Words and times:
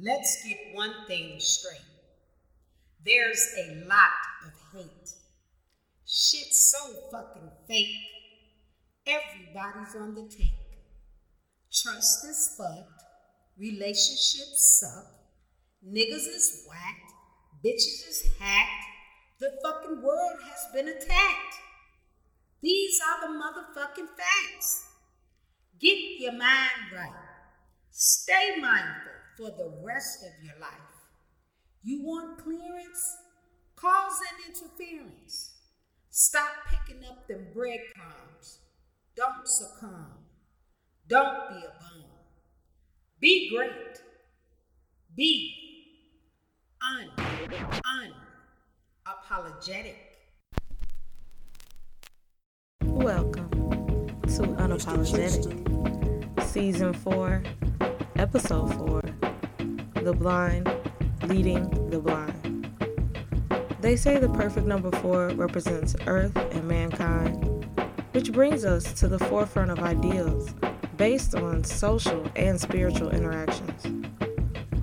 Let's 0.00 0.42
get 0.44 0.58
one 0.74 0.94
thing 1.06 1.38
straight. 1.38 1.80
There's 3.04 3.46
a 3.58 3.84
lot 3.86 4.10
of 4.46 4.52
hate. 4.72 5.10
Shit's 6.06 6.70
so 6.70 6.78
fucking 7.10 7.50
fake. 7.66 7.94
Everybody's 9.06 9.96
on 9.96 10.14
the 10.14 10.22
take. 10.22 10.52
Trust 11.72 12.24
is 12.26 12.54
fucked. 12.56 13.02
Relationships 13.58 14.80
suck. 14.80 15.06
Niggas 15.86 16.26
is 16.28 16.64
whacked. 16.68 17.17
Bitches 17.64 18.08
is 18.08 18.24
hacked. 18.38 18.84
The 19.40 19.58
fucking 19.62 20.02
world 20.02 20.38
has 20.44 20.72
been 20.72 20.88
attacked. 20.88 21.54
These 22.62 23.00
are 23.00 23.26
the 23.26 23.38
motherfucking 23.38 24.08
facts. 24.16 24.84
Get 25.80 25.98
your 26.20 26.32
mind 26.32 26.92
right. 26.94 27.12
Stay 27.90 28.56
mindful 28.60 29.12
for 29.36 29.50
the 29.50 29.72
rest 29.84 30.22
of 30.22 30.44
your 30.44 30.58
life. 30.60 30.70
You 31.82 32.02
want 32.04 32.38
clearance? 32.38 33.16
Cause 33.76 34.20
an 34.32 34.52
interference. 34.52 35.54
Stop 36.10 36.50
picking 36.68 37.04
up 37.04 37.28
them 37.28 37.46
breadcrumbs. 37.54 38.58
Don't 39.16 39.46
succumb. 39.46 40.14
Don't 41.08 41.48
be 41.48 41.56
a 41.56 41.72
bum. 41.80 42.04
Be 43.20 43.50
great. 43.50 44.00
Be 45.16 45.57
un 46.88 47.10
unapologetic. 49.06 49.96
Welcome 52.82 53.50
to 54.22 54.42
Unapologetic, 54.56 55.52
Season 56.44 56.94
4, 56.94 57.42
Episode 58.16 58.74
4 58.74 59.02
The 60.02 60.14
Blind 60.14 60.70
Leading 61.24 61.68
the 61.90 61.98
Blind. 61.98 62.70
They 63.80 63.96
say 63.96 64.18
the 64.18 64.30
perfect 64.30 64.66
number 64.66 64.90
4 64.90 65.28
represents 65.30 65.94
Earth 66.06 66.36
and 66.36 66.66
mankind, 66.66 67.66
which 68.12 68.32
brings 68.32 68.64
us 68.64 68.94
to 68.94 69.08
the 69.08 69.18
forefront 69.18 69.70
of 69.70 69.80
ideals 69.80 70.54
based 70.96 71.34
on 71.34 71.64
social 71.64 72.26
and 72.34 72.58
spiritual 72.58 73.10
interactions. 73.10 73.84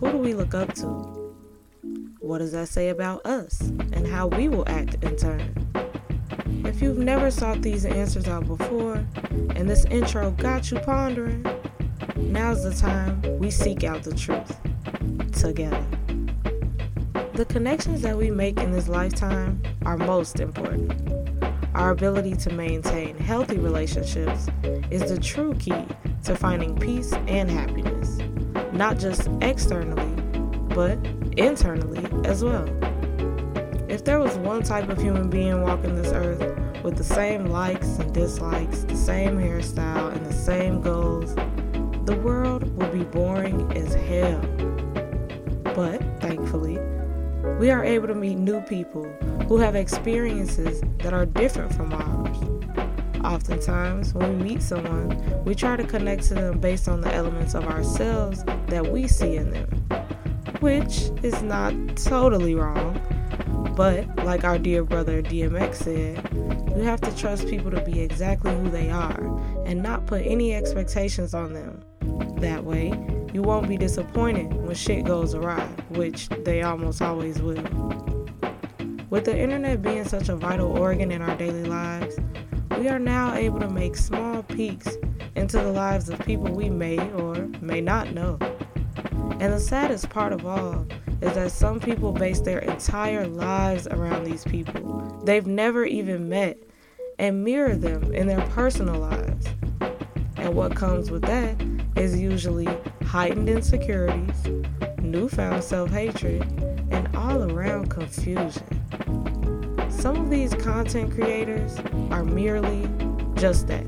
Who 0.00 0.10
do 0.10 0.18
we 0.18 0.34
look 0.34 0.54
up 0.54 0.74
to? 0.74 1.11
What 2.22 2.38
does 2.38 2.52
that 2.52 2.68
say 2.68 2.90
about 2.90 3.26
us 3.26 3.60
and 3.60 4.06
how 4.06 4.28
we 4.28 4.46
will 4.46 4.62
act 4.68 4.94
in 5.02 5.16
turn? 5.16 5.52
If 6.64 6.80
you've 6.80 6.96
never 6.96 7.32
sought 7.32 7.62
these 7.62 7.84
answers 7.84 8.28
out 8.28 8.46
before 8.46 9.04
and 9.56 9.68
this 9.68 9.84
intro 9.86 10.30
got 10.30 10.70
you 10.70 10.78
pondering, 10.78 11.44
now's 12.16 12.62
the 12.62 12.72
time 12.74 13.20
we 13.40 13.50
seek 13.50 13.82
out 13.82 14.04
the 14.04 14.14
truth 14.14 14.56
together. 15.32 15.84
The 17.34 17.44
connections 17.44 18.02
that 18.02 18.16
we 18.16 18.30
make 18.30 18.60
in 18.60 18.70
this 18.70 18.86
lifetime 18.86 19.60
are 19.84 19.96
most 19.96 20.38
important. 20.38 20.92
Our 21.74 21.90
ability 21.90 22.36
to 22.36 22.52
maintain 22.52 23.18
healthy 23.18 23.58
relationships 23.58 24.46
is 24.92 25.10
the 25.10 25.18
true 25.20 25.54
key 25.54 25.84
to 26.22 26.36
finding 26.36 26.78
peace 26.78 27.12
and 27.26 27.50
happiness, 27.50 28.18
not 28.72 29.00
just 29.00 29.28
externally, 29.40 30.21
but 30.74 30.98
internally 31.36 32.04
as 32.24 32.42
well. 32.42 32.66
If 33.88 34.04
there 34.04 34.20
was 34.20 34.36
one 34.38 34.62
type 34.62 34.88
of 34.88 35.00
human 35.00 35.28
being 35.28 35.62
walking 35.62 35.94
this 35.94 36.12
earth 36.12 36.82
with 36.82 36.96
the 36.96 37.04
same 37.04 37.46
likes 37.46 37.98
and 37.98 38.12
dislikes, 38.12 38.84
the 38.84 38.96
same 38.96 39.38
hairstyle, 39.38 40.14
and 40.14 40.24
the 40.24 40.32
same 40.32 40.80
goals, 40.80 41.34
the 42.06 42.16
world 42.24 42.76
would 42.76 42.92
be 42.92 43.04
boring 43.04 43.70
as 43.76 43.94
hell. 43.94 44.40
But 45.74 46.02
thankfully, 46.20 46.78
we 47.58 47.70
are 47.70 47.84
able 47.84 48.08
to 48.08 48.14
meet 48.14 48.36
new 48.36 48.60
people 48.62 49.04
who 49.48 49.58
have 49.58 49.76
experiences 49.76 50.82
that 50.98 51.12
are 51.12 51.26
different 51.26 51.74
from 51.74 51.92
ours. 51.92 52.38
Oftentimes, 53.24 54.14
when 54.14 54.38
we 54.38 54.44
meet 54.44 54.62
someone, 54.62 55.44
we 55.44 55.54
try 55.54 55.76
to 55.76 55.84
connect 55.84 56.24
to 56.24 56.34
them 56.34 56.58
based 56.58 56.88
on 56.88 57.00
the 57.00 57.14
elements 57.14 57.54
of 57.54 57.66
ourselves 57.66 58.42
that 58.66 58.84
we 58.90 59.06
see 59.06 59.36
in 59.36 59.50
them, 59.50 59.68
which 60.62 61.10
is 61.24 61.42
not 61.42 61.74
totally 61.96 62.54
wrong. 62.54 63.00
But, 63.76 64.06
like 64.24 64.44
our 64.44 64.58
dear 64.58 64.84
brother 64.84 65.20
DMX 65.20 65.74
said, 65.74 66.28
you 66.76 66.82
have 66.84 67.00
to 67.00 67.16
trust 67.16 67.48
people 67.48 67.72
to 67.72 67.80
be 67.80 68.00
exactly 68.00 68.54
who 68.54 68.70
they 68.70 68.88
are 68.88 69.20
and 69.66 69.82
not 69.82 70.06
put 70.06 70.22
any 70.24 70.54
expectations 70.54 71.34
on 71.34 71.52
them. 71.52 71.82
That 72.40 72.64
way, 72.64 72.92
you 73.32 73.42
won't 73.42 73.68
be 73.68 73.76
disappointed 73.76 74.54
when 74.54 74.76
shit 74.76 75.04
goes 75.04 75.34
awry, 75.34 75.66
which 75.90 76.28
they 76.28 76.62
almost 76.62 77.02
always 77.02 77.42
will. 77.42 77.62
With 79.10 79.24
the 79.24 79.36
internet 79.36 79.82
being 79.82 80.04
such 80.04 80.28
a 80.28 80.36
vital 80.36 80.78
organ 80.78 81.10
in 81.10 81.22
our 81.22 81.36
daily 81.36 81.64
lives, 81.64 82.18
we 82.78 82.88
are 82.88 83.00
now 83.00 83.34
able 83.34 83.58
to 83.58 83.68
make 83.68 83.96
small 83.96 84.44
peeks 84.44 84.96
into 85.34 85.58
the 85.58 85.72
lives 85.72 86.08
of 86.08 86.20
people 86.20 86.52
we 86.54 86.70
may 86.70 86.98
or 87.14 87.34
may 87.60 87.80
not 87.80 88.12
know. 88.12 88.38
And 89.40 89.52
the 89.52 89.60
saddest 89.60 90.10
part 90.10 90.32
of 90.32 90.46
all 90.46 90.86
is 91.20 91.34
that 91.34 91.52
some 91.52 91.80
people 91.80 92.12
base 92.12 92.40
their 92.40 92.60
entire 92.60 93.26
lives 93.26 93.86
around 93.86 94.24
these 94.24 94.44
people 94.44 95.02
they've 95.24 95.46
never 95.46 95.84
even 95.84 96.28
met 96.28 96.58
and 97.18 97.44
mirror 97.44 97.76
them 97.76 98.12
in 98.12 98.26
their 98.26 98.40
personal 98.48 99.00
lives. 99.00 99.46
And 100.36 100.54
what 100.54 100.74
comes 100.74 101.10
with 101.10 101.22
that 101.22 101.56
is 101.96 102.18
usually 102.18 102.68
heightened 103.04 103.48
insecurities, 103.48 104.44
newfound 104.98 105.62
self 105.62 105.90
hatred, 105.90 106.42
and 106.90 107.14
all 107.16 107.50
around 107.52 107.90
confusion. 107.90 108.64
Some 109.90 110.16
of 110.16 110.30
these 110.30 110.54
content 110.54 111.14
creators 111.14 111.78
are 112.10 112.24
merely 112.24 112.88
just 113.34 113.68
that. 113.68 113.86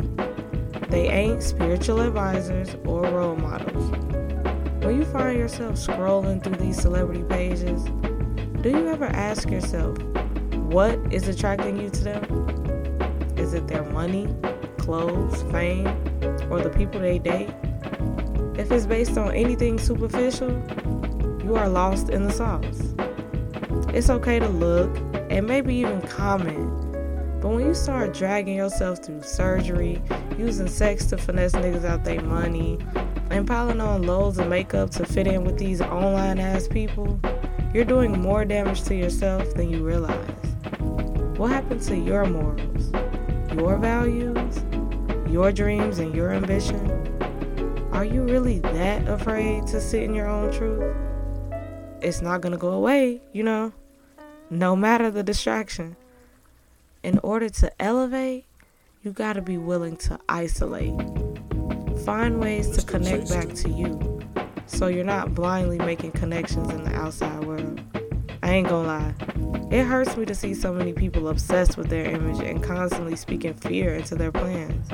They 0.91 1.09
ain't 1.09 1.43
spiritual 1.43 2.01
advisors 2.01 2.77
or 2.85 3.03
role 3.03 3.37
models. 3.37 4.24
When 4.85 4.99
you 4.99 5.07
find 5.07 5.39
yourself 5.39 5.77
scrolling 5.77 6.45
through 6.45 6.57
these 6.57 6.79
celebrity 6.79 7.23
pages, 7.23 7.83
do 8.61 8.69
you 8.69 8.87
ever 8.89 9.07
ask 9.07 9.49
yourself, 9.49 9.97
what 10.69 10.99
is 11.11 11.27
attracting 11.27 11.79
you 11.79 11.89
to 11.89 12.05
them? 12.05 13.03
Is 13.39 13.55
it 13.55 13.67
their 13.67 13.83
money, 13.85 14.29
clothes, 14.77 15.41
fame, 15.51 15.87
or 16.51 16.61
the 16.61 16.69
people 16.69 17.01
they 17.01 17.19
date? 17.19 17.49
If 18.59 18.71
it's 18.71 18.85
based 18.85 19.17
on 19.17 19.35
anything 19.35 19.79
superficial, 19.79 20.51
you 21.43 21.57
are 21.57 21.71
lost 21.71 22.11
in 22.11 22.25
the 22.25 22.33
sauce. 22.33 22.95
It's 23.95 24.11
okay 24.11 24.39
to 24.39 24.49
look 24.49 24.95
and 25.31 25.47
maybe 25.47 25.77
even 25.77 26.03
comment, 26.03 26.93
but 27.41 27.49
when 27.49 27.65
you 27.65 27.73
start 27.73 28.13
dragging 28.13 28.57
yourself 28.57 29.03
through 29.03 29.23
surgery, 29.23 30.03
using 30.37 30.69
sex 30.69 31.07
to 31.07 31.17
finesse 31.17 31.53
niggas 31.53 31.87
out 31.87 32.05
their 32.05 32.21
money, 32.21 32.79
and 33.31 33.47
piling 33.47 33.81
on 33.81 34.03
loads 34.03 34.39
of 34.39 34.49
makeup 34.49 34.91
to 34.91 35.05
fit 35.05 35.27
in 35.27 35.45
with 35.45 35.59
these 35.59 35.81
online 35.81 36.39
ass 36.39 36.69
people, 36.69 37.19
you're 37.73 37.85
doing 37.85 38.21
more 38.21 38.45
damage 38.45 38.83
to 38.85 38.95
yourself 38.95 39.53
than 39.55 39.71
you 39.71 39.85
realize. 39.85 40.31
What 41.37 41.51
happened 41.51 41.83
to 41.83 41.97
your 41.97 42.25
morals, 42.27 42.93
your 43.55 43.77
values, 43.77 44.65
your 45.29 45.51
dreams, 45.51 45.99
and 45.99 46.15
your 46.15 46.33
ambition? 46.33 46.91
Are 47.93 48.05
you 48.05 48.23
really 48.23 48.61
that 48.61 49.09
afraid 49.09 49.67
to 49.69 49.81
sit 49.81 50.03
in 50.03 50.15
your 50.15 50.29
own 50.29 50.53
truth? 50.53 50.95
It's 52.01 52.21
not 52.21 52.41
gonna 52.41 52.57
go 52.57 52.71
away, 52.71 53.21
you 53.33 53.43
know, 53.43 53.73
no 54.51 54.77
matter 54.77 55.11
the 55.11 55.23
distraction. 55.23 55.97
In 57.03 57.19
order 57.23 57.49
to 57.49 57.83
elevate, 57.83 58.45
you 59.03 59.13
gotta 59.13 59.43
be 59.43 59.59
willing 59.59 59.97
to 59.99 60.19
isolate. 60.29 60.95
Find 62.05 62.39
ways 62.39 62.69
to 62.77 62.85
connect 62.85 63.31
back 63.31 63.49
to 63.55 63.71
you 63.71 64.21
so 64.67 64.89
you're 64.89 65.05
not 65.05 65.35
blindly 65.35 65.79
making 65.79 66.13
connections 66.13 66.71
in 66.71 66.85
the 66.85 66.95
outside 66.95 67.45
world. 67.45 67.81
I 68.43 68.51
ain't 68.51 68.69
gonna 68.69 68.87
lie, 68.87 69.15
it 69.75 69.85
hurts 69.85 70.15
me 70.17 70.27
to 70.27 70.35
see 70.35 70.53
so 70.53 70.73
many 70.73 70.93
people 70.93 71.29
obsessed 71.29 71.79
with 71.79 71.89
their 71.89 72.05
image 72.05 72.41
and 72.41 72.63
constantly 72.63 73.17
speaking 73.17 73.55
fear 73.55 73.95
into 73.95 74.17
their 74.17 74.31
plans. 74.31 74.87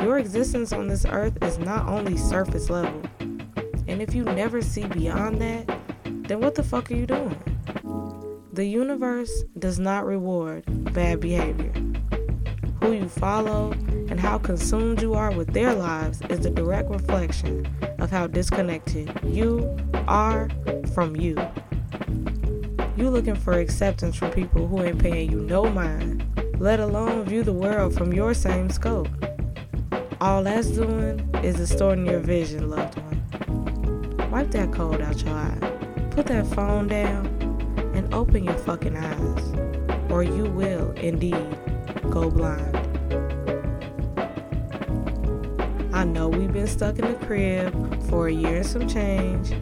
Your 0.00 0.18
existence 0.18 0.72
on 0.72 0.88
this 0.88 1.06
earth 1.06 1.38
is 1.42 1.58
not 1.58 1.86
only 1.86 2.16
surface 2.16 2.70
level. 2.70 3.02
And 3.20 4.02
if 4.02 4.12
you 4.12 4.24
never 4.24 4.62
see 4.62 4.86
beyond 4.86 5.40
that, 5.40 5.78
then 6.04 6.40
what 6.40 6.56
the 6.56 6.64
fuck 6.64 6.90
are 6.90 6.96
you 6.96 7.06
doing? 7.06 7.40
The 8.52 8.66
universe 8.66 9.44
does 9.58 9.78
not 9.78 10.04
reward 10.04 10.64
bad 10.92 11.20
behavior. 11.20 11.72
Who 12.86 12.92
you 12.92 13.08
follow 13.08 13.72
and 13.72 14.20
how 14.20 14.38
consumed 14.38 15.02
you 15.02 15.14
are 15.14 15.32
with 15.32 15.52
their 15.52 15.74
lives 15.74 16.20
is 16.30 16.38
the 16.38 16.50
direct 16.50 16.88
reflection 16.88 17.66
of 17.98 18.12
how 18.12 18.28
disconnected 18.28 19.10
you 19.24 19.76
are 20.06 20.48
from 20.94 21.16
you. 21.16 21.36
You 22.96 23.10
looking 23.10 23.34
for 23.34 23.54
acceptance 23.54 24.14
from 24.14 24.30
people 24.30 24.68
who 24.68 24.84
ain't 24.84 25.00
paying 25.00 25.32
you 25.32 25.40
no 25.40 25.68
mind, 25.68 26.24
let 26.60 26.78
alone 26.78 27.24
view 27.24 27.42
the 27.42 27.52
world 27.52 27.92
from 27.92 28.12
your 28.12 28.34
same 28.34 28.70
scope. 28.70 29.08
All 30.20 30.44
that's 30.44 30.68
doing 30.68 31.28
is 31.42 31.56
distorting 31.56 32.06
your 32.06 32.20
vision, 32.20 32.70
loved 32.70 33.00
one. 33.00 34.30
Wipe 34.30 34.52
that 34.52 34.72
cold 34.72 35.00
out 35.00 35.24
your 35.24 35.34
eye. 35.34 35.58
Put 36.12 36.26
that 36.26 36.46
phone 36.54 36.86
down 36.86 37.26
and 37.96 38.14
open 38.14 38.44
your 38.44 38.58
fucking 38.58 38.96
eyes, 38.96 40.08
or 40.08 40.22
you 40.22 40.44
will 40.44 40.92
indeed 40.92 41.58
go 42.10 42.30
blind. 42.30 42.75
Know 46.12 46.28
we've 46.28 46.52
been 46.52 46.66
stuck 46.66 46.98
in 46.98 47.06
the 47.06 47.26
crib 47.26 48.02
for 48.04 48.28
a 48.28 48.32
year 48.32 48.56
and 48.56 48.66
some 48.66 48.88
change, 48.88 49.52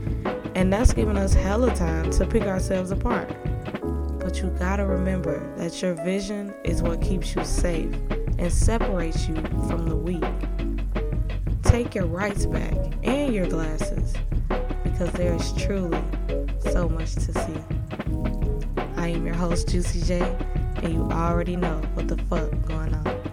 and 0.54 0.72
that's 0.72 0.92
given 0.92 1.16
us 1.16 1.34
hella 1.34 1.74
time 1.74 2.10
to 2.12 2.26
pick 2.26 2.42
ourselves 2.44 2.90
apart. 2.90 3.28
But 4.18 4.40
you 4.40 4.50
gotta 4.58 4.86
remember 4.86 5.54
that 5.56 5.82
your 5.82 5.94
vision 5.94 6.54
is 6.64 6.82
what 6.82 7.00
keeps 7.00 7.34
you 7.34 7.44
safe 7.44 7.94
and 8.38 8.52
separates 8.52 9.28
you 9.28 9.36
from 9.68 9.86
the 9.86 9.96
weak. 9.96 10.24
Take 11.62 11.94
your 11.94 12.06
rights 12.06 12.46
back 12.46 12.74
and 13.02 13.34
your 13.34 13.46
glasses 13.46 14.14
because 14.84 15.10
there 15.12 15.34
is 15.34 15.52
truly 15.54 16.02
so 16.70 16.88
much 16.88 17.14
to 17.14 17.32
see. 17.32 17.58
I 18.96 19.08
am 19.08 19.26
your 19.26 19.34
host, 19.34 19.68
Juicy 19.68 20.02
J, 20.02 20.36
and 20.82 20.92
you 20.92 21.02
already 21.10 21.56
know 21.56 21.80
what 21.94 22.08
the 22.08 22.16
fuck 22.16 22.50
going 22.66 22.94
on. 22.94 23.23